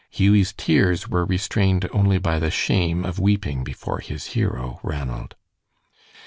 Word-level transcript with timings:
Hughie's 0.09 0.51
tears 0.51 1.07
were 1.09 1.23
restrained 1.25 1.87
only 1.93 2.17
by 2.17 2.39
the 2.39 2.49
shame 2.49 3.05
of 3.05 3.19
weeping 3.19 3.63
before 3.63 3.99
his 3.99 4.25
hero, 4.33 4.79
Ranald. 4.81 5.35